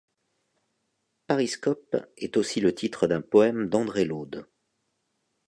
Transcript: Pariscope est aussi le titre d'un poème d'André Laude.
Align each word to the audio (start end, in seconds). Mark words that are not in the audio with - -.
Pariscope 1.27 1.95
est 2.17 2.35
aussi 2.35 2.59
le 2.59 2.73
titre 2.73 3.05
d'un 3.05 3.21
poème 3.21 3.69
d'André 3.69 4.03
Laude. 4.03 4.47